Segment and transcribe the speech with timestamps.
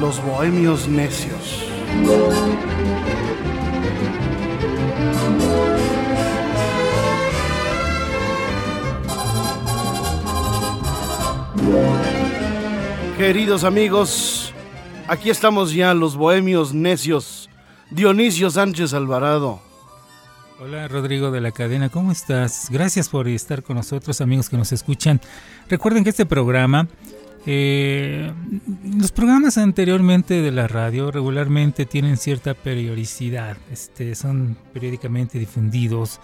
[0.00, 1.64] Los bohemios necios.
[13.16, 14.52] Queridos amigos,
[15.06, 17.48] aquí estamos ya los bohemios necios.
[17.90, 19.60] Dionisio Sánchez Alvarado.
[20.60, 22.68] Hola Rodrigo de la cadena, ¿cómo estás?
[22.70, 25.20] Gracias por estar con nosotros amigos que nos escuchan.
[25.68, 26.88] Recuerden que este programa,
[27.46, 28.32] eh,
[28.98, 36.20] los programas anteriormente de la radio regularmente tienen cierta periodicidad, este, son periódicamente difundidos,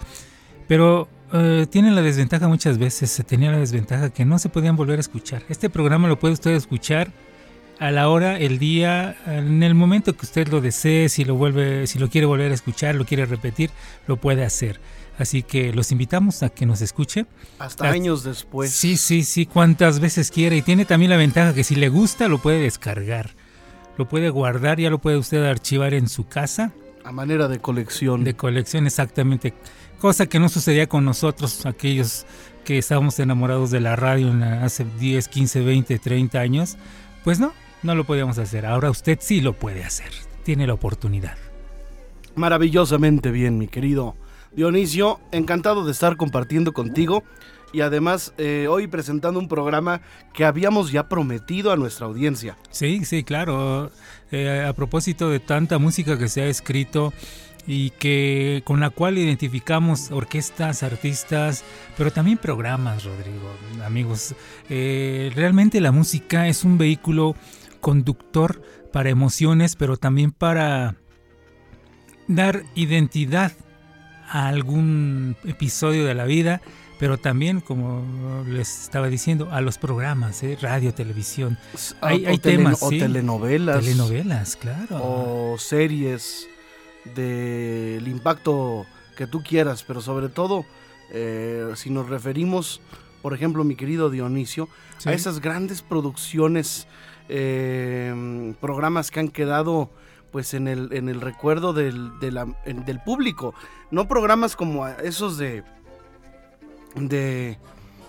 [0.67, 4.75] pero eh, tienen la desventaja muchas veces, se tenía la desventaja que no se podían
[4.75, 5.43] volver a escuchar.
[5.49, 7.11] Este programa lo puede usted escuchar
[7.77, 11.87] a la hora, el día, en el momento que usted lo desee, si lo vuelve,
[11.87, 13.71] si lo quiere volver a escuchar, lo quiere repetir,
[14.07, 14.79] lo puede hacer.
[15.17, 17.25] Así que los invitamos a que nos escuche.
[17.59, 18.71] Hasta años después.
[18.71, 20.55] Sí, sí, sí, cuantas veces quiera.
[20.55, 23.31] Y tiene también la ventaja que si le gusta, lo puede descargar.
[23.97, 26.71] Lo puede guardar, ya lo puede usted archivar en su casa.
[27.03, 28.23] A manera de colección.
[28.23, 29.53] De colección, exactamente
[30.01, 32.25] cosa que no sucedía con nosotros, aquellos
[32.65, 36.77] que estábamos enamorados de la radio hace 10, 15, 20, 30 años,
[37.23, 38.65] pues no, no lo podíamos hacer.
[38.65, 40.11] Ahora usted sí lo puede hacer,
[40.43, 41.37] tiene la oportunidad.
[42.33, 44.15] Maravillosamente bien, mi querido
[44.53, 47.23] Dionisio, encantado de estar compartiendo contigo
[47.73, 50.01] y además eh, hoy presentando un programa
[50.33, 52.57] que habíamos ya prometido a nuestra audiencia.
[52.69, 53.91] Sí, sí, claro.
[54.31, 57.13] Eh, a propósito de tanta música que se ha escrito
[57.67, 61.63] y que con la cual identificamos orquestas, artistas,
[61.97, 63.53] pero también programas, Rodrigo,
[63.85, 64.35] amigos.
[64.69, 67.35] Eh, realmente la música es un vehículo
[67.79, 68.61] conductor
[68.91, 70.95] para emociones, pero también para
[72.27, 73.53] dar identidad
[74.31, 76.61] a algún episodio de la vida,
[76.99, 80.57] pero también, como les estaba diciendo, a los programas, ¿eh?
[80.61, 81.57] radio, televisión.
[81.99, 82.81] Hay, hay temas.
[82.81, 83.81] O telenovelas.
[83.81, 85.01] Telenovelas, claro.
[85.03, 86.47] O series
[87.15, 88.85] del impacto
[89.17, 90.65] que tú quieras, pero sobre todo
[91.11, 92.79] eh, si nos referimos,
[93.21, 94.69] por ejemplo, mi querido Dionisio,
[95.05, 96.87] a esas grandes producciones,
[97.27, 99.89] eh, programas que han quedado
[100.31, 103.53] pues en el, en el recuerdo del, del público,
[103.89, 105.63] no programas como esos de
[106.95, 107.57] de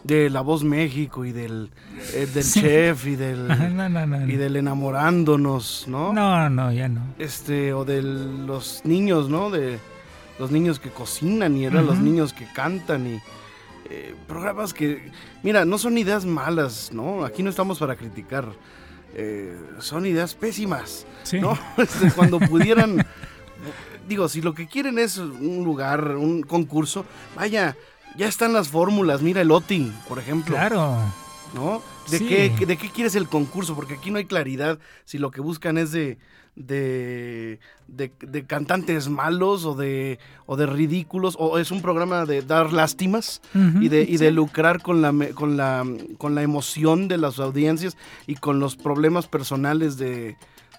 [0.05, 1.71] de La Voz México y del,
[2.13, 3.49] eh, del chef y del,
[4.29, 6.13] y del enamorándonos, ¿no?
[6.13, 7.03] No, no, ya no.
[7.19, 9.51] Este, o de los niños, ¿no?
[9.51, 9.79] De
[10.39, 13.21] los niños que cocinan y eran los niños que cantan y
[13.91, 15.11] eh, programas que,
[15.43, 17.25] mira, no son ideas malas, ¿no?
[17.25, 18.47] Aquí no estamos para criticar.
[19.15, 21.59] Eh, son ideas pésimas, ¿no?
[21.77, 23.05] Este, cuando pudieran,
[24.09, 27.05] digo, si lo que quieren es un lugar, un concurso,
[27.37, 27.77] vaya,
[28.17, 30.57] ya están las fórmulas, mira el OTI, por ejemplo.
[30.57, 30.99] Claro.
[31.55, 31.83] ¿No?
[32.11, 33.75] ¿De, qué, ¿De qué quieres el concurso?
[33.75, 36.17] Porque aquí no hay claridad si lo que buscan es de,
[36.57, 37.59] de,
[37.89, 43.41] de, cantantes malos o de, o de ridículos, o es un programa de dar lástimas
[43.81, 45.85] y, de, y de lucrar con la, con, la,
[46.19, 47.97] con la emoción de las audiencias
[48.27, 50.37] y con los problemas personales de,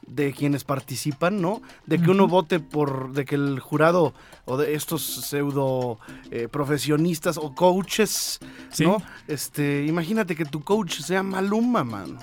[0.07, 1.61] de quienes participan, ¿no?
[1.85, 4.13] De que uno vote por, de que el jurado
[4.45, 5.99] o de estos pseudo
[6.31, 8.39] eh, profesionistas o coaches,
[8.79, 9.01] ¿no?
[9.27, 12.19] Este, imagínate que tu coach sea Maluma, man.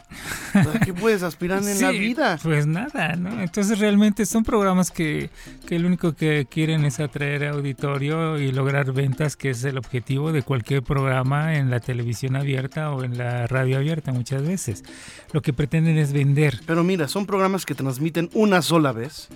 [0.84, 2.38] ¿Qué puedes aspirar en la vida?
[2.42, 3.40] Pues nada, ¿no?
[3.40, 5.30] Entonces realmente son programas que,
[5.66, 10.32] que lo único que quieren es atraer auditorio y lograr ventas, que es el objetivo
[10.32, 14.84] de cualquier programa en la televisión abierta o en la radio abierta muchas veces.
[15.32, 16.60] Lo que pretenden es vender.
[16.66, 19.28] Pero mira, son programas que transmiten una sola vez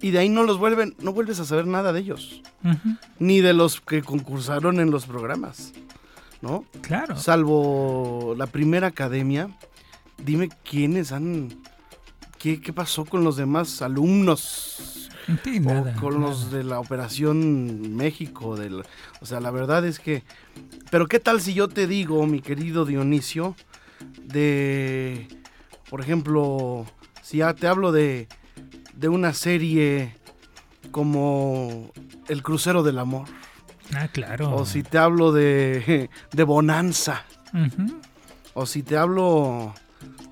[0.00, 2.42] y de ahí no los vuelven, no vuelves a saber nada de ellos,
[3.18, 5.72] ni de los que concursaron en los programas,
[6.40, 6.64] ¿no?
[6.82, 7.16] Claro.
[7.16, 9.48] Salvo la primera academia,
[10.24, 11.48] dime quiénes han,
[12.38, 15.10] qué, pasó con los demás alumnos.
[15.60, 18.82] nada, con los de la Operación México, del,
[19.20, 20.22] o sea, la verdad es que,
[20.90, 23.54] pero qué tal si yo te digo, mi querido Dionisio,
[24.22, 25.28] de,
[25.90, 26.86] por ejemplo,
[27.28, 28.26] si ya te hablo de
[28.94, 30.14] de una serie
[30.90, 31.92] como
[32.26, 33.28] El crucero del amor.
[33.94, 34.54] Ah, claro.
[34.54, 37.26] O si te hablo de, de Bonanza.
[38.54, 39.74] O si te hablo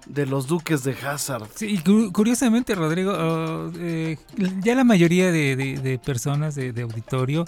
[0.06, 1.48] de los duques de Hazard.
[1.54, 1.78] Sí,
[2.12, 4.16] curiosamente, Rodrigo, oh, eh,
[4.62, 7.44] ya la mayoría de, personas de, auditorio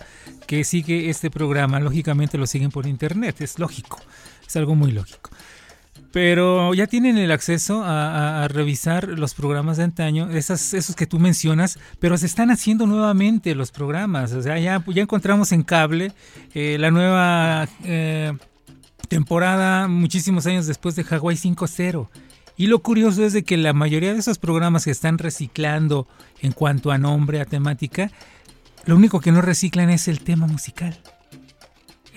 [0.47, 3.99] que sigue este programa, lógicamente lo siguen por internet, es lógico,
[4.47, 5.31] es algo muy lógico.
[6.11, 11.19] Pero ya tienen el acceso a, revisar los programas de antaño, esas, esos que tú
[11.19, 14.33] mencionas, pero se están haciendo nuevamente los programas.
[14.33, 16.13] O sea, ya, ya encontramos en cable
[16.55, 18.33] eh, la nueva eh,
[19.09, 22.09] temporada muchísimos años después de Hawaii 5.0
[22.57, 26.09] y lo curioso es de que la mayoría de esos programas que están reciclando
[26.41, 28.11] en cuanto a nombre, a temática,
[28.85, 30.99] lo único que no reciclan es el tema musical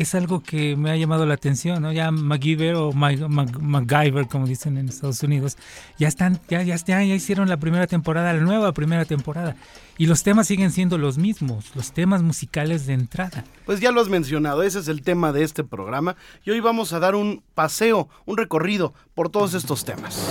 [0.02, 1.92] es algo que me ha llamado la atención, ¿no?
[1.92, 5.58] Ya MacGyver o MacGyver, como dicen en Estados Unidos,
[5.98, 9.56] ya están, ya, ya, ya hicieron la primera temporada, la nueva primera temporada.
[9.98, 13.44] Y los temas siguen siendo los mismos, los temas musicales de entrada.
[13.66, 16.16] Pues ya lo has mencionado, ese es el tema de este programa.
[16.44, 20.28] Y hoy vamos a dar un paseo, un recorrido por todos estos temas.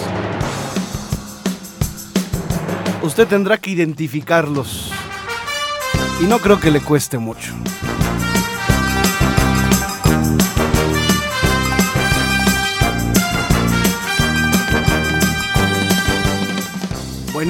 [3.03, 4.91] Usted tendrá que identificarlos.
[6.21, 7.55] Y no creo que le cueste mucho.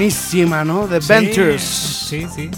[0.00, 0.87] Buenísima, ¿no?
[0.87, 1.61] The Ventures.
[1.61, 2.49] Sí, sí.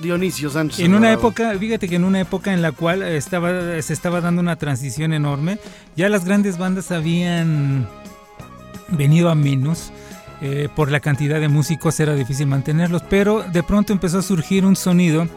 [0.00, 0.80] Dionisio Sánchez.
[0.80, 4.40] En una época, fíjate que en una época en la cual estaba, se estaba dando
[4.40, 5.60] una transición enorme,
[5.94, 7.86] ya las grandes bandas habían
[8.88, 9.92] venido a menos.
[10.40, 14.66] Eh, por la cantidad de músicos era difícil mantenerlos, pero de pronto empezó a surgir
[14.66, 15.28] un sonido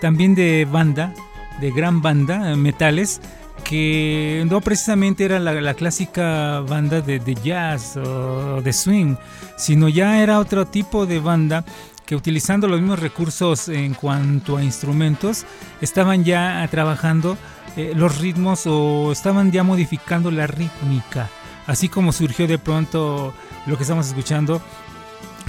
[0.00, 1.12] también de banda,
[1.60, 3.20] de gran banda, metales,
[3.64, 9.16] que no precisamente era la, clásica banda de, jazz o de swing,
[9.56, 11.64] sino ya era otro tipo de banda
[12.04, 15.46] que utilizando los mismos recursos en cuanto a instrumentos,
[15.80, 17.38] estaban ya trabajando
[17.76, 21.30] eh, los ritmos o estaban ya modificando la rítmica,
[21.66, 23.32] así como surgió de pronto
[23.66, 24.60] lo que estamos escuchando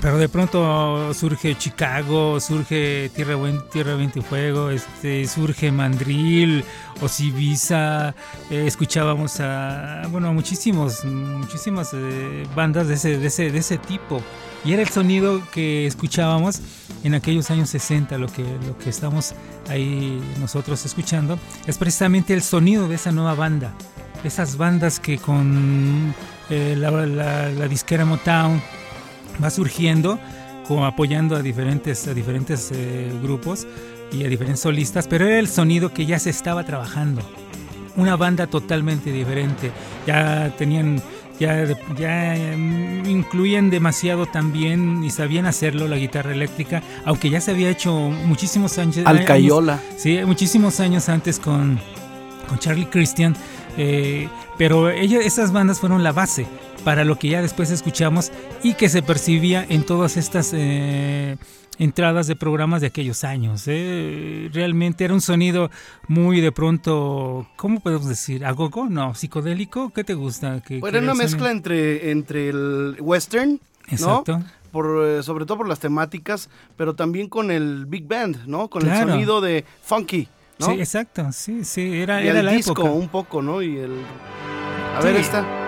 [0.03, 3.37] pero de pronto surge Chicago, surge Tierra,
[3.71, 6.65] Tierra Viento y Fuego, este, surge Mandril,
[6.99, 8.13] Osibisa,
[8.51, 14.21] eh, escuchábamos a, bueno, muchísimos, muchísimas eh, bandas de ese, de, ese, de ese tipo.
[14.65, 16.59] Y era el sonido que escuchábamos
[17.05, 19.33] en aquellos años 60, lo que, lo que estamos
[19.69, 23.73] ahí nosotros escuchando, es precisamente el sonido de esa nueva banda.
[24.25, 26.13] Esas bandas que con
[26.49, 28.61] eh, la, la disquera Motown,
[29.41, 30.19] va surgiendo
[30.67, 33.67] como apoyando a diferentes, a diferentes eh, grupos
[34.11, 37.21] y a diferentes solistas, pero era el sonido que ya se estaba trabajando.
[37.95, 39.71] Una banda totalmente diferente.
[40.07, 41.01] Ya tenían,
[41.39, 41.65] ya,
[41.97, 47.69] ya mm, incluían demasiado también y sabían hacerlo la guitarra eléctrica, aunque ya se había
[47.69, 48.97] hecho muchísimos años.
[49.05, 49.79] Alcayola.
[49.97, 51.79] sí, muchísimos años antes con,
[52.47, 53.35] con Charlie Christian.
[53.77, 54.27] Eh,
[54.57, 56.45] pero ellas, esas bandas fueron la base
[56.83, 58.31] para lo que ya después escuchamos
[58.61, 61.37] y que se percibía en todas estas eh,
[61.79, 63.63] entradas de programas de aquellos años.
[63.67, 64.49] ¿eh?
[64.53, 65.71] Realmente era un sonido
[66.07, 68.45] muy de pronto, ¿cómo podemos decir?
[68.45, 68.89] ¿Agogo?
[68.89, 69.91] No, psicodélico.
[69.91, 70.61] ¿Qué te gusta?
[70.61, 74.41] Que, era una mezcla entre, entre el western, Exacto.
[74.71, 78.69] Por, eh, sobre todo por las temáticas, pero también con el big band, ¿no?
[78.69, 80.27] Con el sonido de funky.
[80.57, 80.67] ¿no?
[80.67, 83.61] Sí, exacto, sí, sí, era, era el disco un poco, ¿no?
[83.61, 83.91] Y el...
[84.95, 85.62] A ver, está.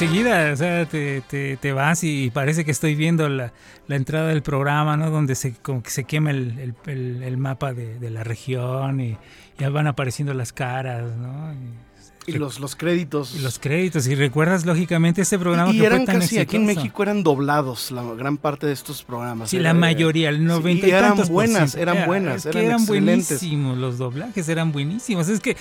[0.00, 1.22] Enseguida, o sea, te,
[1.60, 3.52] te, vas y parece que estoy viendo la,
[3.86, 5.10] la, entrada del programa, ¿no?
[5.10, 9.18] Donde se, como que se quema el, el, el, mapa de, de, la región y
[9.58, 11.52] ya van apareciendo las caras, ¿no?
[12.26, 13.34] Y, los, los créditos.
[13.34, 14.06] Y los créditos.
[14.06, 17.22] Y recuerdas, lógicamente, ese programa y, que eran fue tan casi, aquí en México eran
[17.22, 19.50] doblados la gran parte de estos programas.
[19.50, 24.48] Sí, la mayoría, el 90 y, eran buenas, eran buenas, eran, eran buenísimos, los doblajes
[24.48, 25.28] eran buenísimos.
[25.28, 25.56] Es que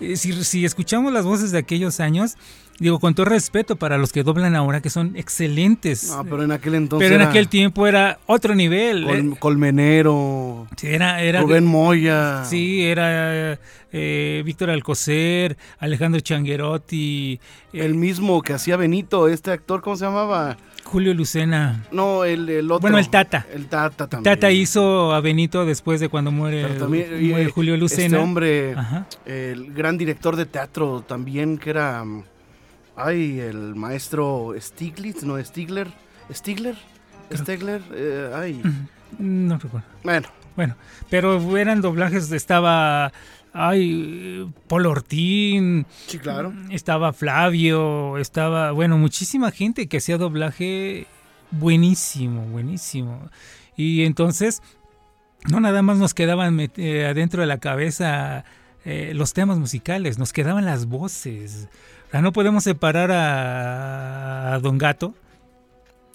[0.00, 2.36] si, si escuchamos las voces de aquellos años,
[2.80, 6.08] Digo, con todo respeto para los que doblan ahora, que son excelentes.
[6.08, 7.08] No, pero en aquel entonces.
[7.08, 9.08] Pero en aquel tiempo era otro nivel.
[9.08, 9.36] Eh.
[9.38, 10.66] Colmenero.
[10.76, 11.42] Sí, era, era.
[11.42, 12.44] Rubén Moya.
[12.44, 13.58] Sí, era
[13.92, 17.38] eh, Víctor Alcocer, Alejandro Changuerotti.
[17.72, 20.56] El mismo que hacía Benito, este actor, ¿cómo se llamaba?
[20.84, 21.84] Julio Lucena.
[21.90, 22.80] No, el, el, otro.
[22.80, 23.46] Bueno, el Tata.
[23.52, 24.34] El Tata también.
[24.34, 26.78] Tata hizo a Benito después de cuando muere,
[27.50, 28.16] Julio Lucena.
[28.16, 28.76] Este hombre,
[29.24, 32.04] el gran director de teatro también, que era
[32.96, 35.88] Ay, el maestro Stiglitz, no, Stigler.
[36.32, 36.76] ¿Stigler?
[37.32, 37.82] ¿Stigler?
[37.92, 38.62] Eh, ay.
[39.18, 39.86] No recuerdo.
[40.02, 40.28] Bueno.
[40.56, 40.76] Bueno,
[41.10, 43.12] pero eran doblajes, estaba...
[43.56, 45.86] Ay, Paul Ortín.
[46.08, 46.52] Sí, claro.
[46.70, 51.06] Estaba Flavio, estaba, bueno, muchísima gente que hacía doblaje
[51.52, 53.30] buenísimo, buenísimo.
[53.76, 54.60] Y entonces,
[55.48, 58.44] no nada más nos quedaban eh, adentro de la cabeza
[58.84, 61.68] eh, los temas musicales, nos quedaban las voces.
[62.08, 65.14] O sea, no podemos separar a, a Don Gato,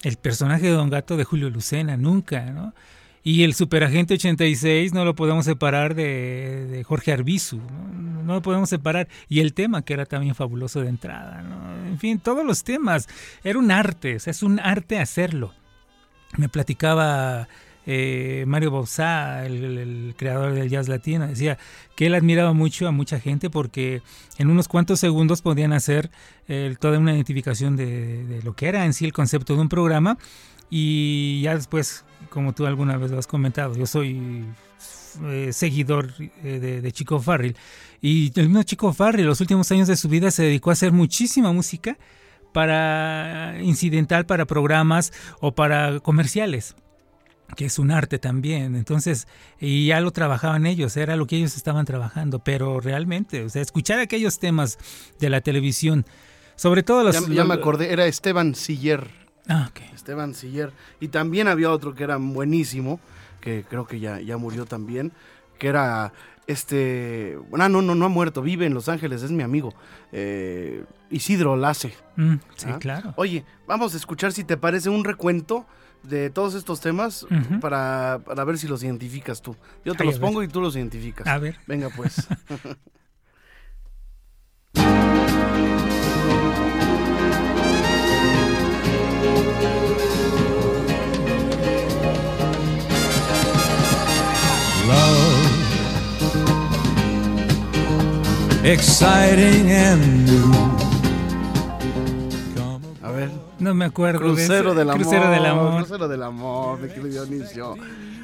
[0.02, 2.74] el personaje de Don Gato de Julio Lucena, nunca, ¿no?
[3.22, 8.22] Y el Superagente 86 no lo podemos separar de, Jorge Arbizu, ¿no?
[8.22, 8.34] ¿no?
[8.34, 9.08] lo podemos separar.
[9.28, 11.86] Y el tema, que era también fabuloso de entrada, ¿no?
[11.86, 13.08] En fin, todos los temas.
[13.44, 15.52] Era un arte, o sea, es un arte hacerlo.
[16.38, 17.48] Me platicaba
[17.86, 21.58] eh, Mario Bauzá, el, creador del jazz latino, decía
[21.96, 24.02] que él admiraba mucho a mucha gente porque
[24.38, 26.10] en unos cuantos segundos podían hacer
[26.46, 29.68] eh, toda una identificación de, de lo que era en sí el concepto de un
[29.68, 30.18] programa
[30.70, 34.46] y ya después, como tú alguna vez lo has comentado, yo soy
[35.24, 37.56] eh, seguidor eh, de, Chico Farrell.
[38.00, 40.92] Y el mismo Chico Farrell, los últimos años de su vida se dedicó a hacer
[40.92, 41.98] muchísima música
[42.52, 46.74] para incidental, para programas o para comerciales
[47.56, 48.76] que es un arte también.
[48.76, 49.26] Entonces,
[49.58, 53.60] y ya lo trabajaban ellos, era lo que ellos estaban trabajando, pero realmente, o sea,
[53.60, 54.78] escuchar aquellos temas
[55.18, 56.06] de la televisión,
[56.54, 57.28] sobre todo los...
[57.28, 59.10] Ya, ya me acordé, era Esteban Siller.
[59.48, 60.72] Ah, Esteban Siller.
[61.00, 63.00] Y también había otro que era buenísimo,
[63.40, 65.12] que creo que ya, ya murió también,
[65.58, 66.12] que era
[66.46, 67.38] este...
[67.48, 69.74] Bueno, no, no, no ha muerto, vive en Los Ángeles, es mi amigo.
[70.12, 71.94] Eh, Isidro Lace.
[72.16, 72.78] Mm, sí, ¿Ah?
[72.78, 73.12] claro.
[73.16, 75.66] Oye, vamos a escuchar si te parece un recuento
[76.02, 77.26] de todos estos temas
[77.60, 79.54] para, para, ver si los identificas tú.
[79.84, 81.26] Yo te los pongo y tú los identificas.
[81.26, 81.58] A ver.
[81.66, 82.26] Venga, pues.
[98.64, 100.52] exciting and new.
[103.02, 103.30] A ver.
[103.58, 104.20] No me acuerdo.
[104.20, 105.02] Crucero del amor.
[105.02, 105.76] Crucero del amor.
[105.78, 107.74] Crucero del amor, de Dionisio.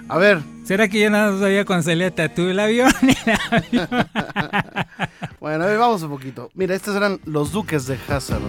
[0.09, 0.41] A ver.
[0.65, 2.93] ¿Será que yo no sabía cuando salía Tatú el avión?
[5.41, 6.51] bueno, a ver, vamos un poquito.
[6.55, 8.41] Mira, estos eran los duques de Hazard.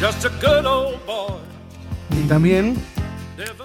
[0.00, 1.38] Just a good old boy.
[2.18, 2.76] Y también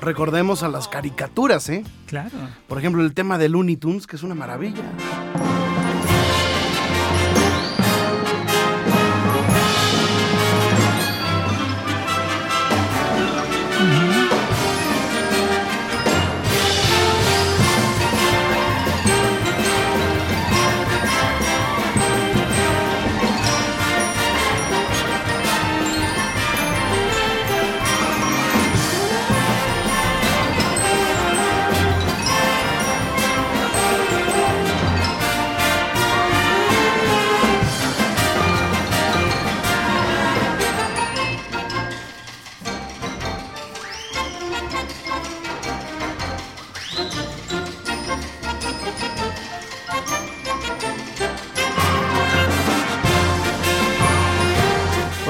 [0.02, 1.84] recordemos a las caricaturas, ¿eh?
[2.06, 2.32] Claro.
[2.68, 4.84] Por ejemplo, el tema de Looney Tunes, que es una maravilla.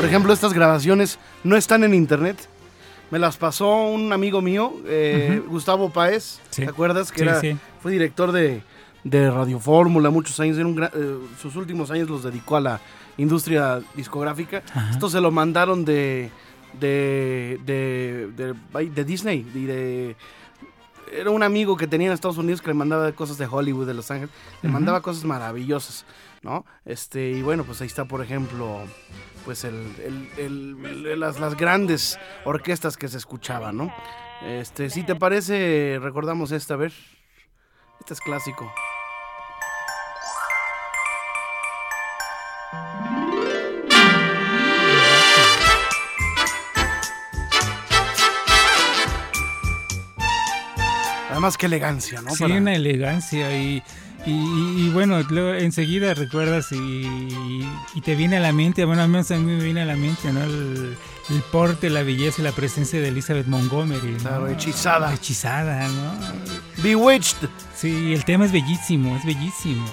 [0.07, 2.37] Ejemplo, estas grabaciones no están en internet.
[3.09, 7.11] Me las pasó un amigo mío, eh, Gustavo Páez, ¿te acuerdas?
[7.11, 7.39] Que era,
[7.81, 8.61] fue director de,
[9.05, 10.57] Radio Fórmula muchos años.
[10.57, 12.81] Eh, sus últimos años los dedicó a la
[13.17, 14.61] industria discográfica.
[14.91, 16.29] Esto se lo mandaron de,
[16.79, 19.43] de, de, Disney.
[19.43, 20.17] De,
[21.11, 23.93] era un amigo que tenía en Estados Unidos que le mandaba cosas de Hollywood, de
[23.93, 24.33] Los Ángeles.
[24.61, 26.05] Le mandaba cosas maravillosas,
[26.47, 26.65] ¿no?
[26.85, 28.79] Este, y bueno, pues ahí está, por ejemplo,
[29.43, 33.93] pues el, las, las, grandes orquestas que se escuchaban, ¿no?
[34.45, 36.93] Este, si te parece, recordamos esta, a ver.
[37.99, 38.71] Este es clásico.
[51.29, 52.31] Además, qué elegancia, ¿no?
[52.31, 53.83] Sí, una elegancia y
[54.27, 55.19] y, bueno,
[55.59, 59.83] enseguida recuerdas y, te viene a la mente, bueno, al menos a mí me viene
[59.83, 60.41] a la mente, ¿no?
[60.41, 60.97] El,
[61.51, 64.15] porte, la belleza y la presencia de Elizabeth Montgomery.
[64.15, 65.13] Claro, hechizada.
[65.13, 66.13] Hechizada, ¿no?
[66.81, 67.47] Bewitched.
[67.75, 69.85] Sí, el tema es bellísimo, es bellísimo.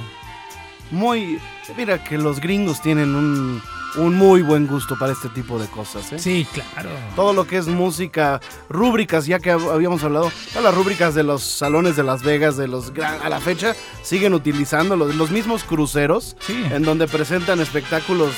[0.90, 1.38] Muy.
[1.76, 3.60] Mira que los gringos tienen un,
[3.96, 6.12] un muy buen gusto para este tipo de cosas.
[6.12, 6.18] ¿eh?
[6.18, 6.90] Sí, claro.
[7.14, 11.42] Todo lo que es música, rúbricas, ya que habíamos hablado, todas las rúbricas de los
[11.42, 15.64] salones de Las Vegas, de los gran, a la fecha, siguen utilizando los, los mismos
[15.64, 16.64] cruceros, Sí.
[16.70, 18.32] en donde presentan espectáculos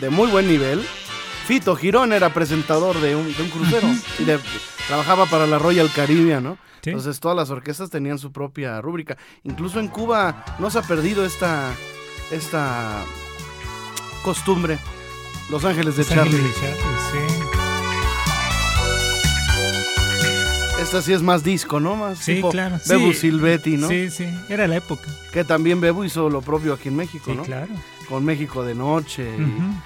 [0.00, 0.84] de muy buen nivel.
[1.46, 3.86] Fito Girón era presentador de un, de un crucero
[4.18, 4.40] y de-
[4.88, 6.58] trabajaba para la Royal Caribbean, ¿no?
[6.82, 6.90] Sí.
[6.90, 9.16] Entonces todas las orquestas tenían su propia rúbrica.
[9.42, 11.72] Incluso en Cuba no se ha perdido esta,
[12.30, 13.02] esta
[14.22, 14.78] costumbre.
[15.50, 16.48] Los Ángeles de Los Ángeles Charlie.
[16.48, 17.44] de Charlie, sí.
[20.80, 21.96] Esta sí es más disco, ¿no?
[21.96, 22.78] Más Sí, tipo claro.
[22.86, 23.20] Bebu Sí.
[23.20, 23.88] Silvetti, ¿no?
[23.88, 25.08] Sí, sí, era la época.
[25.32, 27.42] Que también Bebu hizo lo propio aquí en México, Sí, ¿no?
[27.42, 27.68] claro.
[28.08, 29.34] Con México de Noche.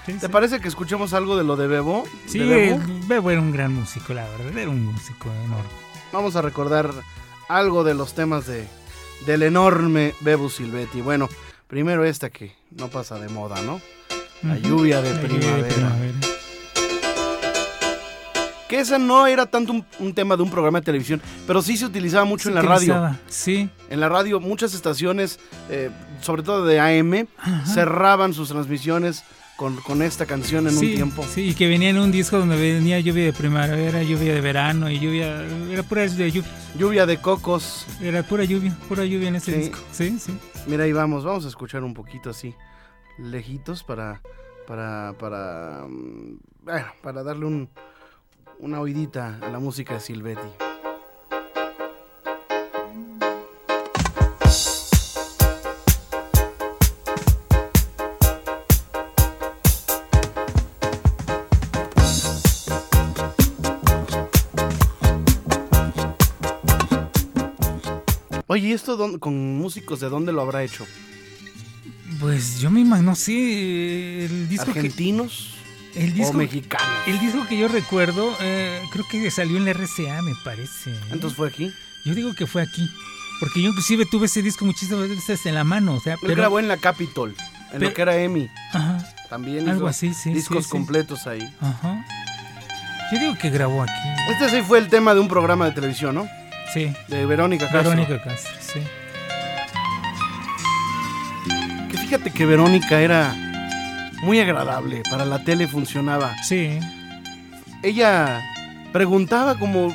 [0.06, 2.04] sí, ¿Te parece que escuchemos algo de lo de Bebo?
[2.26, 2.80] Sí, ¿De Bebo?
[3.06, 5.70] Bebo era un gran músico, la verdad, era un músico enorme.
[6.12, 6.90] Vamos a recordar
[7.48, 8.66] algo de los temas de
[9.26, 11.00] del enorme Bebu Silvetti.
[11.00, 11.28] Bueno,
[11.68, 13.80] primero esta que no pasa de moda, ¿no?
[14.42, 15.74] La lluvia de La primavera.
[18.68, 21.76] Que esa no era tanto un, un tema de un programa de televisión, pero sí
[21.78, 23.16] se utilizaba mucho Se en la radio.
[23.28, 23.70] Sí.
[23.88, 25.40] En la radio, muchas estaciones,
[25.70, 25.88] eh,
[26.20, 27.64] sobre todo de AM, Ajá.
[27.66, 29.24] cerraban sus transmisiones
[29.56, 31.24] con, con esta canción en sí, un tiempo.
[31.34, 34.90] Sí, y que venía en un disco donde venía lluvia de primavera, lluvia de verano
[34.90, 35.42] y lluvia.
[35.72, 36.50] Era pura de lluvia.
[36.78, 37.86] Lluvia de cocos.
[38.02, 39.58] Era pura lluvia, pura lluvia en ese Sí.
[39.60, 39.78] disco.
[39.92, 40.36] Sí, sí.
[40.66, 42.54] Mira, ahí vamos, vamos a escuchar un poquito así,
[43.18, 44.22] lejitos para,
[44.66, 46.38] para, para, mm,
[47.02, 47.68] para darle un,
[48.58, 50.48] una oidita a la música de Silvetti.
[68.50, 70.86] Oye, ¿y esto con músicos de dónde lo habrá hecho?
[72.20, 74.80] Pues yo me imagino, no sé, el disco que.
[74.80, 75.54] ¿Argentinos
[75.94, 76.86] El o disco, mexicanos?
[77.06, 80.90] el disco que yo recuerdo, eh, creo que salió en la RCA, me parece.
[80.90, 81.00] ¿eh?
[81.12, 81.70] Entonces fue aquí.
[82.04, 82.88] Yo digo que fue aquí.
[83.40, 85.94] Porque yo inclusive tuve ese disco muchísimas veces en la mano.
[85.94, 86.34] O sea, pero.
[86.34, 88.48] grabó en la Capitol, en pero- lo que era EMI.
[88.72, 90.32] Ajá, También algo hizo así, sí.
[90.32, 90.70] discos sí, sí.
[90.70, 91.48] completos ahí.
[91.60, 92.04] Ajá.
[93.12, 93.92] Yo digo que grabó aquí.
[94.32, 96.28] Este sí fue el tema de un programa de televisión, ¿no?
[96.74, 97.90] Sí, De Verónica Castro.
[97.90, 98.80] Verónica Castro, sí.
[102.08, 103.34] Fíjate que Verónica era
[104.22, 106.34] muy agradable, para la tele funcionaba.
[106.42, 106.78] Sí,
[107.82, 108.40] Ella
[108.92, 109.94] preguntaba como...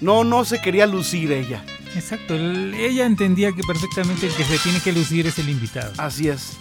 [0.00, 1.62] No, no se quería lucir ella.
[1.96, 2.34] exacto.
[2.36, 5.92] El- ella entendía que perfectamente el que se tiene que lucir es el invitado.
[5.98, 6.56] Así es.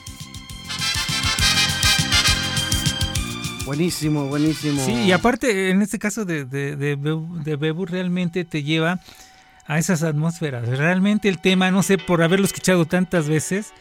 [3.66, 4.84] Buenísimo, buenísimo.
[4.86, 9.00] Sí, y aparte, en este caso de, de, de, Bebu, de Bebu, realmente te lleva
[9.68, 10.68] a esas atmósferas.
[10.68, 13.72] Realmente el tema, no sé por haberlo escuchado tantas veces,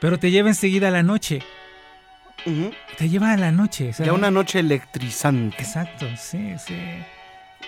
[0.00, 1.42] pero te lleva enseguida a la noche.
[2.96, 3.88] Te lleva a la noche.
[3.90, 5.56] o sea, Ya una noche electrizante.
[5.58, 6.76] Exacto, sí, sí.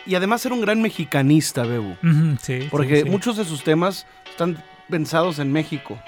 [0.06, 1.96] Y además era un gran mexicanista, Bebu.
[2.02, 3.10] Ujú, sí, Porque sí, sí.
[3.10, 5.98] muchos de sus temas están pensados en México.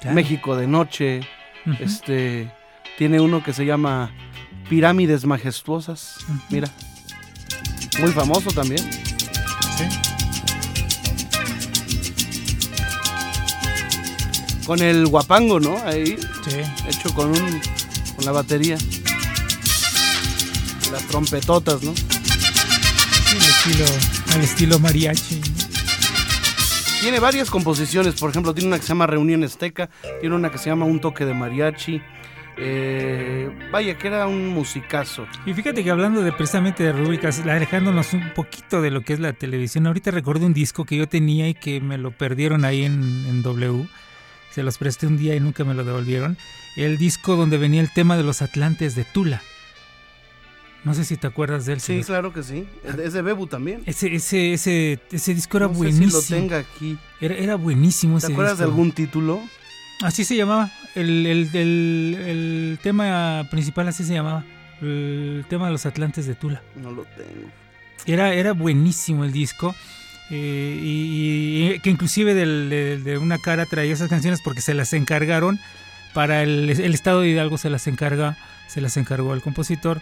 [0.00, 0.14] Claro.
[0.14, 1.20] México de noche.
[1.80, 2.50] Este
[2.98, 4.12] tiene uno que se llama
[4.68, 6.18] Pirámides Majestuosas.
[6.50, 6.68] Mira.
[8.00, 8.78] Muy famoso también.
[8.78, 10.13] Sí.
[14.66, 15.76] Con el guapango, ¿no?
[15.84, 16.16] Ahí,
[16.48, 16.56] Sí.
[16.88, 17.60] hecho con un
[18.16, 18.76] con la batería.
[20.92, 21.92] Las trompetotas, ¿no?
[21.94, 23.84] Sí, al estilo,
[24.34, 25.40] al estilo mariachi.
[27.00, 30.58] Tiene varias composiciones, por ejemplo, tiene una que se llama Reunión Azteca, tiene una que
[30.58, 32.00] se llama Un toque de mariachi.
[32.56, 35.26] Eh, vaya, que era un musicazo.
[35.44, 39.20] Y fíjate que hablando de precisamente de rúbricas, alejándonos un poquito de lo que es
[39.20, 42.84] la televisión, ahorita recuerdo un disco que yo tenía y que me lo perdieron ahí
[42.84, 43.88] en, en W.
[44.54, 46.36] Se los presté un día y nunca me lo devolvieron.
[46.76, 49.42] El disco donde venía el tema de los Atlantes de Tula.
[50.84, 51.80] No sé si te acuerdas de él.
[51.80, 52.66] Sí, claro que sí.
[52.84, 53.82] Es de- Bebu también.
[53.86, 56.20] Ese, ese, ese, ese disco era no sé buenísimo.
[56.20, 56.98] si lo tenga aquí.
[57.20, 59.42] Era, era buenísimo ¿Te ese acuerdas de algún título?
[60.02, 60.70] Así se llamaba.
[60.94, 64.44] El, el, el, el tema principal así se llamaba.
[64.82, 66.62] El tema de los Atlantes de Tula.
[66.76, 67.48] No lo tengo.
[68.06, 69.74] Era, era buenísimo el disco.
[70.30, 75.58] Y, que inclusive del- de, una cara traía esas canciones porque se las encargaron
[76.12, 78.36] para el, el estado de Hidalgo se las encarga
[78.68, 80.00] se las encargó el compositor.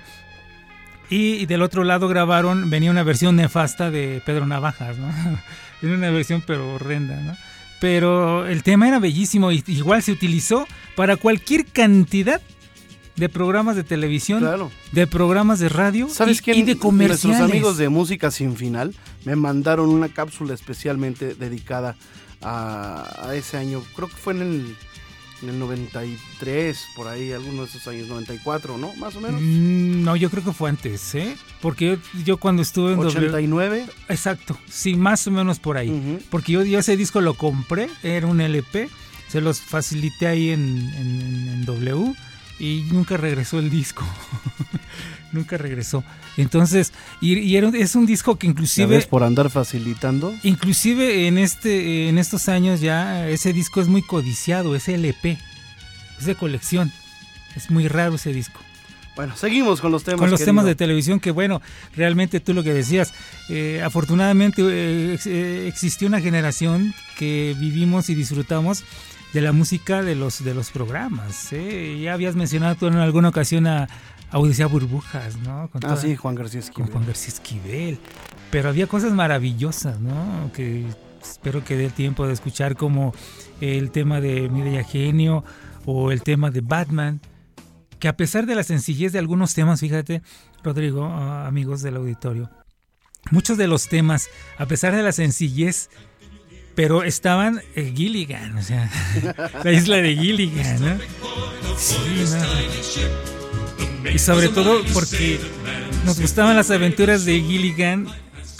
[1.11, 5.08] Y del otro lado grabaron venía una versión nefasta de Pedro Navajas no
[5.82, 7.37] era una versión pero horrenda no
[7.80, 12.40] pero el tema era bellísimo y igual se utilizó para cualquier cantidad
[13.16, 14.70] de programas de televisión Claro.
[14.92, 16.59] de programas de radio ¿Sabes y, quién?
[16.59, 18.94] y de comerciales Nuestros amigos de Música Sin Final
[19.25, 21.96] me mandaron una cápsula especialmente dedicada
[22.40, 23.83] a, a ese año.
[23.94, 24.77] Creo que fue en el
[25.42, 28.94] en el 93, por ahí, algunos de esos años, 94, ¿no?
[28.94, 29.40] Más o menos.
[29.40, 31.37] Mm, no, yo creo que fue antes, ¿eh?
[31.61, 33.87] Porque yo, yo cuando estuve en 89.
[34.09, 36.20] Exacto, sí, más o menos por ahí.
[36.31, 38.88] Porque yo, yo, ese disco lo compré, era un LP,
[39.29, 40.62] se los facilité ahí en,
[40.96, 42.14] en W
[42.62, 44.05] y nunca regresó el disco.
[45.33, 46.05] nunca regresó.
[46.37, 48.96] Entonces, y, es un disco que inclusive...
[48.96, 50.33] ¿Ves por andar facilitando?
[50.44, 55.38] Inclusive en, este, en estos años ya ese disco es muy codiciado, es LP,
[56.20, 56.92] es de colección.
[57.57, 58.61] Es muy raro ese disco.
[59.16, 60.20] Bueno, seguimos con los temas.
[60.20, 61.61] Con los temas de televisión que, bueno,
[61.96, 63.12] realmente tú lo que decías,
[63.51, 68.85] eh, afortunadamente eh, eh, existió una generación que vivimos y disfrutamos
[69.33, 71.51] de la música de los, de los programas.
[71.51, 73.88] Ya habías mencionado tú en alguna ocasión a,
[74.35, 75.68] Odisea Burbujas, ¿no?
[75.85, 76.87] ah, sí, Juan García Esquivel.
[76.87, 77.99] Con Juan García Esquivel.
[78.51, 80.51] Pero había cosas maravillosas, ¿no?
[80.55, 80.87] Que
[81.23, 83.14] espero que dé el tiempo de escuchar como
[83.61, 85.45] el tema de Mireya Genio
[85.85, 87.21] o el tema de Batman,
[87.99, 90.23] que a pesar de la sencillez de algunos temas, fíjate,
[90.62, 92.51] Rodrigo, ah, amigos del auditorio,
[93.31, 95.90] muchos de los temas, a pesar de la sencillez,
[96.74, 98.90] pero estaban en Gilligan, o sea,
[99.64, 100.98] la isla de Gilligan, ¿no?
[101.76, 102.24] Sí,
[104.04, 104.11] ¿no?
[104.11, 105.38] Y sobre todo porque
[106.04, 108.08] nos gustaban las aventuras de Gilligan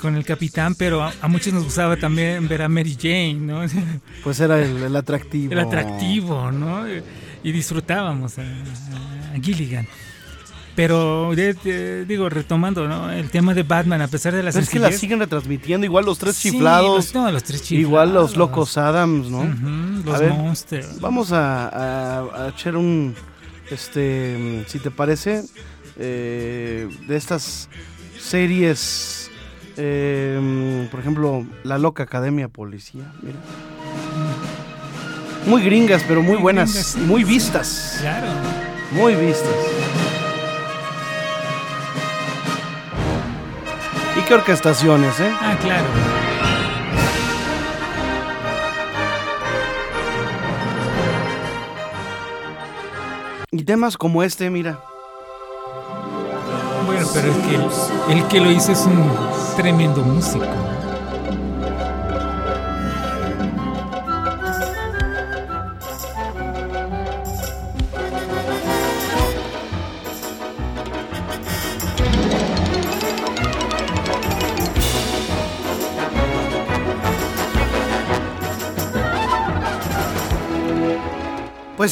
[0.03, 3.63] con el capitán, pero a, muchos nos gustaba también ver a Mary Jane, ¿no?
[4.25, 5.53] Pues era el, atractivo.
[5.53, 6.85] El atractivo, ¿no?
[7.43, 8.45] Y disfrutábamos a,
[9.41, 9.87] Gilligan.
[10.75, 13.13] Pero digo, retomando ¿no?
[13.13, 16.19] el tema de Batman, a pesar de las Es que la siguen retransmitiendo, igual los
[16.19, 17.13] tres chiflados.
[17.15, 17.89] los tres chiflados.
[17.89, 19.45] Igual los locos Adams, ¿no?
[20.05, 21.01] los monsters.
[21.01, 23.15] Vamos a echar un,
[23.71, 25.45] este, si te parece,
[25.97, 27.69] eh, de estas
[28.19, 29.31] series,
[29.77, 33.39] eh, por ejemplo, La Loca Academia Policía, mira.
[35.47, 37.97] Muy gringas, pero muy buenas, muy vistas.
[38.01, 38.29] Claro.
[38.93, 40.02] Muy vistas.
[44.33, 45.31] ¿Y qué orquestaciones, eh?
[45.43, 45.85] Ah, claro.
[53.51, 54.83] Y temas como este, mira.
[56.87, 57.37] Bueno, pero es
[58.09, 59.13] que el que lo hizo es un
[59.59, 60.47] tremendo músico.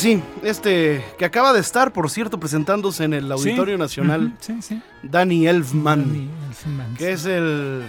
[0.01, 4.35] Sí, este que acaba de estar, por cierto, presentándose en el Auditorio Nacional,
[5.03, 6.31] Danny Elfman,
[6.97, 7.85] que es el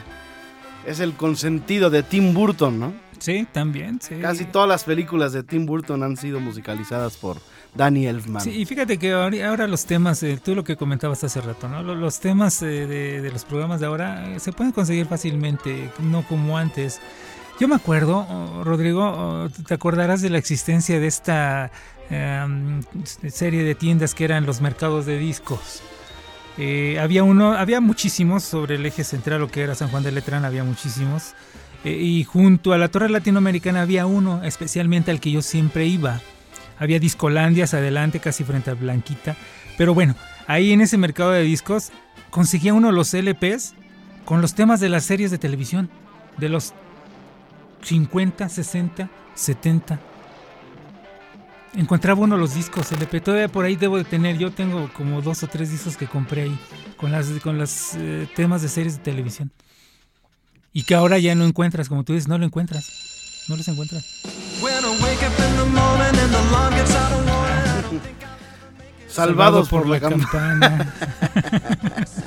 [0.86, 2.93] es el consentido de Tim Burton, ¿no?
[3.19, 4.15] Sí, también, sí.
[4.15, 7.38] Casi todas las películas de Tim Burton han sido musicalizadas por
[7.76, 8.41] Danny Elfman.
[8.41, 11.84] Sí, y fíjate que ahora los temas, eh, tú lo que comentabas hace rato, ¿no?
[11.84, 16.58] Los, temas eh, de, los programas de ahora eh, se pueden conseguir fácilmente, no como
[16.58, 17.00] antes.
[17.62, 21.69] Yo me acuerdo, oh, Rodrigo, oh, te acordarás de la existencia de esta
[22.10, 22.82] em,
[23.30, 25.84] serie de tiendas que eran los mercados de discos.
[26.58, 30.12] Eh, había uno, había muchísimos sobre el eje central, lo que era San Juan de
[30.12, 31.36] Letrán, había muchísimos.
[31.84, 36.19] Eh, y junto a la Torre Latinoamericana había uno, especialmente al que yo siempre iba.
[36.80, 39.36] Había Discolandias adelante, casi frente a Blanquita.
[39.78, 40.15] Pero bueno,
[40.47, 41.91] ahí en ese mercado de discos
[42.32, 43.76] conseguía uno los LPs
[44.26, 45.91] con los temas de las series de televisión,
[46.39, 46.74] de los
[47.81, 49.99] 50, 60, 70.
[51.73, 55.41] Encontraba uno los discos LP, todavía por ahí debo de tener, yo tengo como dos
[55.43, 56.59] o tres discos que compré ahí
[56.97, 59.51] con las con los eh, temas de series de televisión.
[60.73, 63.45] Y que ahora ya no encuentras, como tú dices, no lo encuentras.
[63.47, 64.21] No los encuentras.
[69.07, 70.93] Salvados por, la, campana.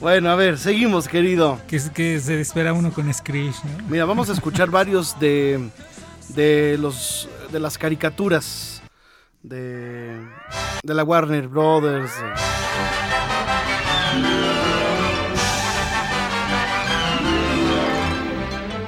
[0.00, 1.60] Bueno, a ver, seguimos, querido.
[1.68, 3.54] Que, que se espera uno con Screech,
[3.88, 5.68] Mira, vamos a escuchar varios de,
[6.28, 8.82] de, los, de las caricaturas
[9.42, 10.18] de,
[10.82, 12.12] de la Warner Brothers.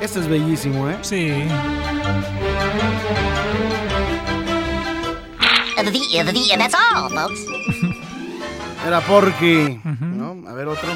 [0.01, 0.98] Este es bellísimo, ¿eh?
[1.03, 1.46] Sí.
[6.57, 7.81] that's all, folks.
[8.86, 10.48] Era porque, ¿no?
[10.48, 10.88] A ver otro.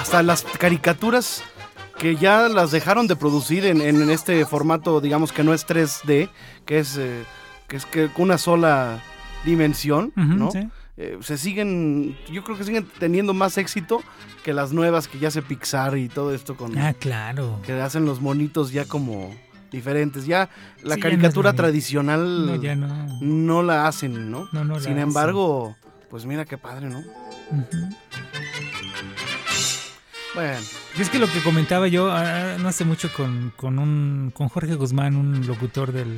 [0.00, 1.42] Hasta las caricaturas
[1.98, 6.28] que ya las dejaron de producir en, este formato, digamos que no es 3D,
[6.64, 7.24] que es, eh,
[7.66, 9.02] que es que una sola
[9.44, 10.50] dimensión, ¿no?
[11.00, 14.02] Eh, se siguen, yo creo que siguen teniendo más éxito
[14.42, 16.76] que las nuevas que ya hace Pixar y todo esto con...
[16.76, 17.60] Ah, claro.
[17.64, 19.32] Que hacen los monitos ya como
[19.70, 20.26] diferentes.
[20.26, 20.48] Ya
[20.82, 23.18] la Sí, ya caricatura no tradicional No, ya no.
[23.20, 24.48] no la hacen, ¿no?
[24.52, 24.98] La Sin hacen.
[24.98, 25.76] embargo,
[26.10, 27.02] pues mira qué padre, ¿no?
[30.34, 30.58] Bueno,
[30.96, 34.48] Y es que lo que comentaba yo ah, no hace mucho con, con, un, con
[34.48, 36.16] Jorge Guzmán, un locutor del,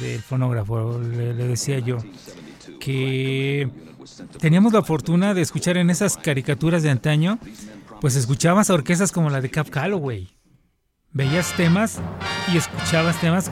[0.00, 1.98] del fonógrafo, le, le decía yo
[2.80, 3.68] que
[4.40, 7.38] teníamos la fortuna de escuchar en esas caricaturas de antaño,
[8.00, 10.28] pues escuchabas a orquestas como la de Cap Calloway.
[11.16, 11.98] Veías temas
[12.52, 13.50] y escuchabas temas eh,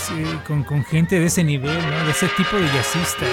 [0.00, 2.04] sí, con, con gente de ese nivel, ¿no?
[2.06, 3.28] de ese tipo de jazzistas.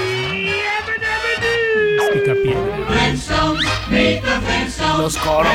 [1.97, 2.03] ¿no?
[2.13, 2.61] Picapiedra.
[4.99, 5.51] los coros.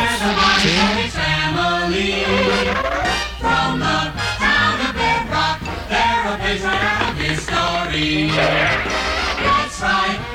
[9.86, 10.25] Me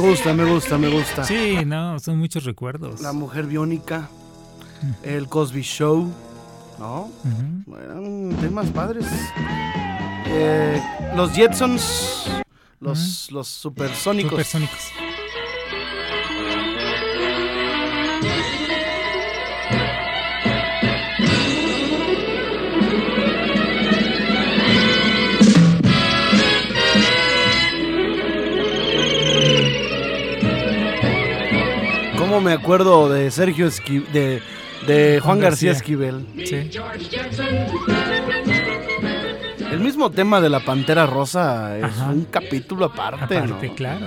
[0.00, 1.24] gusta, me gusta, me gusta.
[1.24, 3.00] Sí, no, son muchos recuerdos.
[3.00, 4.08] La mujer biónica,
[5.02, 6.10] el Cosby Show,
[6.78, 7.10] ¿no?
[7.84, 9.06] Eran temas padres.
[10.26, 10.82] Eh,
[11.16, 12.30] los Jetsons,
[12.80, 14.30] los, los supersónicos.
[14.30, 14.92] Supersónicos.
[32.30, 34.40] ¿Cómo me acuerdo de Sergio Esqui de,
[34.86, 35.72] de Juan, Juan García, García.
[35.72, 36.26] Esquivel?
[36.44, 36.70] Sí.
[39.72, 42.10] El mismo tema de la Pantera Rosa es Ajá.
[42.10, 43.74] un capítulo aparte, Aparte, ¿no?
[43.74, 44.06] claro.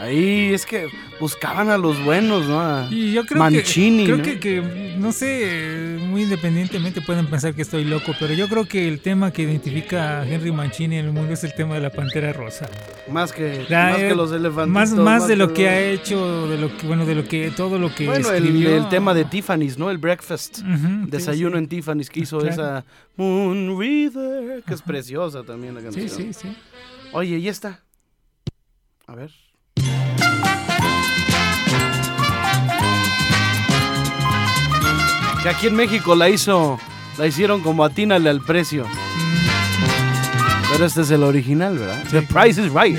[0.00, 0.86] Ahí es que
[1.18, 2.88] buscaban a los buenos, ¿no?
[2.90, 4.22] Y yo creo Mancini, que, creo ¿no?
[4.22, 8.86] que, que, no sé, muy independientemente pueden pensar que estoy loco, pero yo creo que
[8.86, 11.90] el tema que identifica a Henry Mancini en el mundo es el tema de la
[11.90, 12.68] Pantera Rosa.
[13.10, 14.68] Más que, La- más que los elefantes.
[14.72, 17.78] Más, más de lo que ha hecho de lo que, bueno, de lo que, todo
[17.80, 18.76] lo que Bueno, el, escribió.
[18.76, 19.90] el tema de Tiffany's, ¿no?
[19.90, 20.58] El breakfast.
[20.58, 21.58] Desayuno sí.
[21.64, 22.52] en Tiffany's que hizo Claro.
[22.54, 22.84] esa
[23.16, 26.08] Moon River, que es preciosa también la canción.
[26.08, 26.56] Sí, sí, sí.
[27.12, 27.82] Oye, ¿y esta?
[29.08, 29.32] A ver.
[35.48, 36.78] Que aquí en México la hizo,
[37.16, 38.84] la hicieron como atínale al precio.
[40.70, 42.04] Pero este es el original, ¿verdad?
[42.10, 42.98] The Price is Right.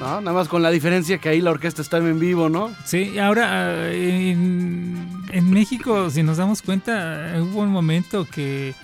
[0.00, 0.20] ¿no?
[0.20, 2.70] Nada más con la diferencia que ahí la orquesta estaba en vivo, ¿no?
[2.84, 8.74] Sí, ahora ah, en, en México, si nos damos cuenta, eh, hubo un momento que,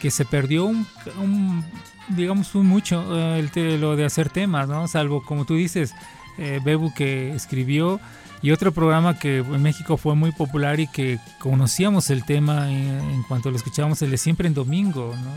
[0.00, 0.84] que se perdió un,
[1.22, 1.64] un,
[2.08, 4.88] digamos, un mucho eh, el lo de hacer temas, ¿no?
[4.88, 5.94] Salvo, como tú dices,
[6.40, 8.00] eh, Bebu que escribió
[8.42, 12.98] y otro programa que en México fue muy popular y que conocíamos el tema en,
[12.98, 15.30] en cuanto lo escuchábamos, el de Siempre en Domingo, ¿no?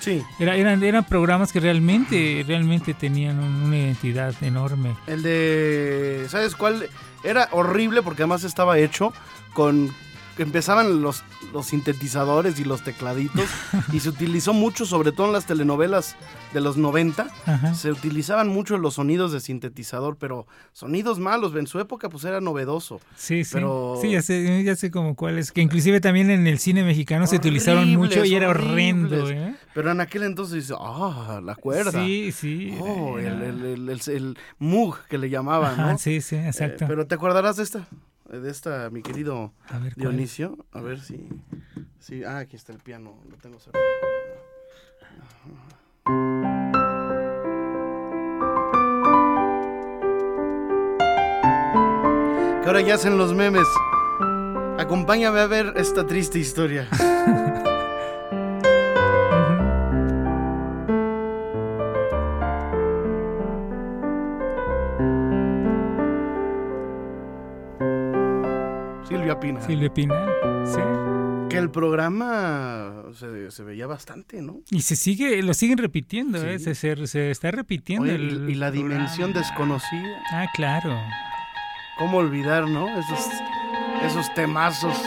[0.00, 0.22] Sí.
[0.38, 4.94] Era- eran, eran programas que realmente, realmente tenían un- una identidad enorme.
[5.06, 6.26] El de.
[6.28, 6.88] ¿Sabes cuál?
[7.22, 9.14] Era horrible porque además estaba hecho
[9.54, 9.90] con.
[10.36, 13.48] Empezaban los, los sintetizadores y los tecladitos
[13.92, 16.16] y se utilizó mucho, sobre todo en las telenovelas
[16.52, 17.74] de los 90, Ajá.
[17.74, 22.40] se utilizaban mucho los sonidos de sintetizador, pero sonidos malos, en su época pues era
[22.40, 23.00] novedoso.
[23.16, 23.50] Sí, sí.
[23.54, 25.52] Pero- Sí, ya sé, ya sé como cuáles.
[25.52, 29.28] Que inclusive también en el cine mexicano se utilizaron mucho y era horrendo.
[29.30, 29.54] ¿eh?
[29.72, 31.92] Pero en aquel entonces, ah, la cuerda.
[32.04, 32.76] Sí, sí.
[32.80, 35.98] Oh, el, era- el, el, el- el Moog que le llamaban, Ajá, ¿no?
[35.98, 36.86] sí, sí, Eh, exacto.
[36.88, 37.86] pero te acordarás de esta,
[38.40, 39.78] de esta, mi querido A.
[39.96, 40.66] Dionisio.
[40.72, 41.28] A ver si,
[41.98, 42.24] si.
[42.24, 43.20] Ah, aquí está el piano.
[43.30, 43.84] Lo tengo cerrado.
[52.62, 53.66] Que ahora ya hacen los memes.
[54.78, 56.88] Acompáñame a ver esta triste historia.
[69.66, 70.28] Silvia Pinal,
[70.64, 70.80] sí.
[71.50, 74.60] Que el programa se, se veía bastante, ¿no?
[74.70, 76.58] Y se sigue, lo siguen repitiendo, ¿eh?
[76.58, 76.74] Sí.
[76.74, 78.04] Se, se- se está repitiendo.
[78.04, 78.94] Oye, el y, la programa.
[78.94, 80.22] dimensión desconocida.
[80.32, 80.96] Ah, claro.
[81.98, 82.88] ¿Cómo olvidar, no?
[82.98, 83.20] Esos,
[84.04, 85.00] esos temazos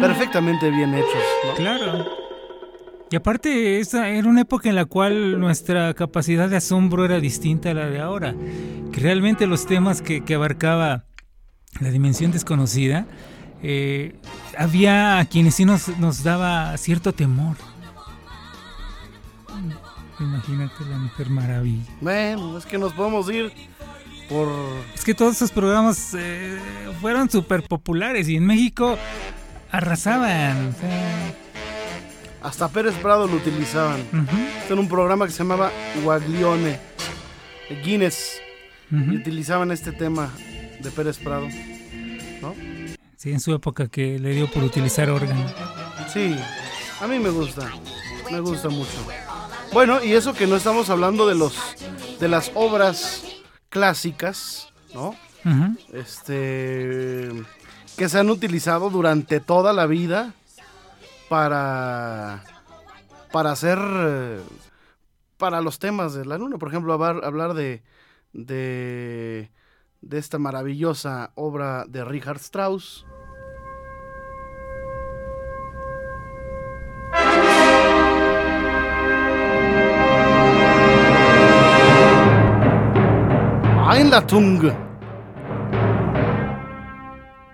[0.00, 1.54] perfectamente bien hechos, ¿no?
[1.54, 2.04] Claro.
[3.10, 7.70] Y aparte, esa era una época en la cual nuestra capacidad de asombro era distinta
[7.70, 8.34] a la de ahora.
[8.92, 11.04] Que realmente los temas que, que abarcaba
[11.80, 13.06] la dimensión desconocida,
[13.68, 14.14] eh,
[14.56, 17.56] había a quienes sí nos, nos daba cierto temor.
[20.20, 21.90] Imagínate la Mujer Maravilla.
[22.00, 23.52] Bueno, es que nos podemos ir
[24.28, 24.48] por...
[24.94, 26.60] Es que todos esos programas eh,
[27.00, 28.96] fueron súper populares y en México
[29.72, 30.68] arrasaban.
[30.68, 31.34] o sea,
[32.44, 34.00] Hasta Pérez Prado lo utilizaban.
[34.60, 35.72] Este era un programa que se llamaba
[36.04, 36.78] Guaglione,
[37.84, 38.40] Guinness,
[38.92, 40.30] y utilizaban este tema
[40.80, 41.48] de Pérez Prado.
[42.40, 42.75] ¿No?
[43.16, 45.46] Sí, en su época que le dio por utilizar órgano.
[46.12, 46.36] Sí,
[47.00, 47.70] a mí me gusta,
[48.30, 48.98] me gusta mucho.
[49.72, 51.56] Bueno, y eso que no estamos hablando de los
[52.20, 53.24] de las obras
[53.68, 55.14] clásicas, ¿no?
[55.92, 57.30] Este
[57.96, 60.34] que se han utilizado durante toda la vida
[61.28, 62.44] para
[63.32, 63.78] para hacer
[65.36, 67.82] para los temas de la luna, por ejemplo, hablar, hablar de,
[68.32, 69.50] de
[70.08, 73.04] de esta maravillosa obra de Richard Strauss.
[83.90, 84.72] Einladung.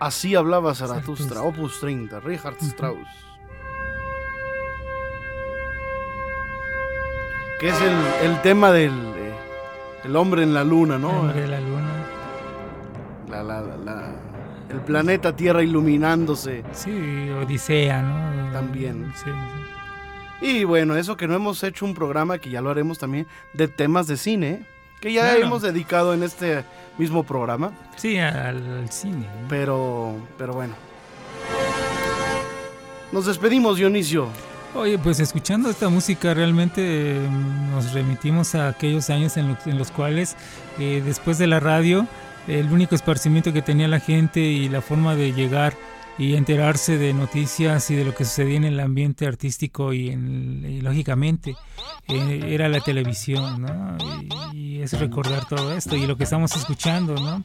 [0.01, 3.09] Así hablaba Zaratustra, opus 30, Richard Strauss.
[7.61, 7.81] Que es
[8.23, 9.35] el, tema del eh,
[10.05, 11.11] el hombre en la luna, ¿no?
[11.11, 12.22] El hombre en la luna.
[14.71, 16.65] El planeta Tierra iluminándose.
[16.73, 16.91] Sí,
[17.31, 18.53] Odisea, ¿no?
[18.53, 19.13] También.
[19.17, 19.31] Sí,
[20.47, 23.69] Y bueno, eso que no hemos hecho un programa, que ya lo haremos también, de
[23.69, 24.67] temas de cine
[25.03, 26.65] que ya hemos dedicado en este
[26.97, 27.73] mismo programa.
[27.97, 29.27] Sí, al, cine.
[29.49, 30.75] Pero, pero bueno.
[33.11, 34.29] Nos despedimos, Dionisio.
[34.77, 40.37] Oye, pues escuchando esta música realmente mm, nos remitimos a aquellos años en, los cuales
[40.79, 42.07] eh, después de la radio
[42.49, 45.75] el único esparcimiento que tenía la gente y la forma de llegar
[46.19, 50.81] y enterarse de noticias y de lo que sucedía en el ambiente artístico y, en,
[50.83, 51.57] lógicamente
[52.09, 53.97] eh, era la televisión, ¿no?
[54.53, 57.45] Y, es recordar todo esto y lo que estamos escuchando, ¿no?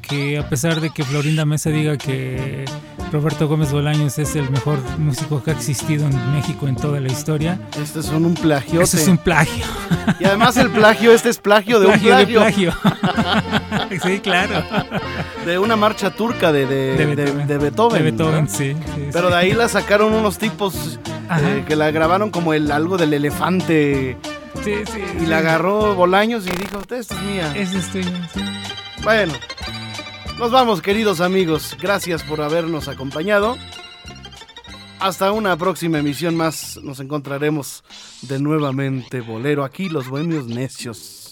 [0.00, 2.64] Que a pesar de que Florinda Mesa diga que
[3.12, 7.08] Roberto Gómez Bolaños es el mejor músico que ha existido en México en toda la
[7.08, 7.60] historia.
[7.78, 8.80] Este es un plagio.
[8.80, 9.64] Este es un plagio.
[10.18, 12.16] Y además el plagio, este es plagio de un plagio.
[12.16, 12.72] De plagio.
[14.02, 14.62] sí, claro.
[15.44, 17.46] De una marcha turca de, de, Beethoven.
[17.46, 18.76] De Beethoven, sí,
[19.12, 20.98] Pero de ahí la sacaron unos tipos
[21.30, 24.16] eh, que la grabaron como el algo del elefante.
[24.64, 25.02] Sí, sí.
[25.22, 27.52] Y la agarró Bolaños y dijo, esta es mía.
[27.54, 28.28] Esa es tuya,
[29.02, 29.34] Bueno,
[30.38, 31.76] nos vamos queridos amigos.
[31.80, 33.56] Gracias por habernos acompañado.
[35.00, 36.78] Hasta una próxima emisión más.
[36.82, 37.84] Nos encontraremos
[38.22, 41.27] de nuevamente Bolero aquí, los bohemios necios.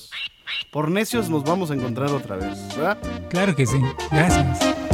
[0.70, 2.98] Por necios nos vamos a encontrar otra vez, ¿verdad?
[3.30, 3.80] Claro que sí.
[4.10, 4.85] Gracias.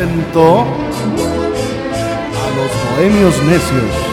[0.00, 0.64] Presentó a
[2.56, 4.09] los Bohemios Necios.